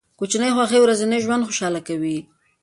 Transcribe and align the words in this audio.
کوچني 0.19 0.49
خوښۍ 0.55 0.79
ورځنی 0.81 1.17
ژوند 1.25 1.45
خوشحاله 1.47 1.81
کوي. 1.87 2.17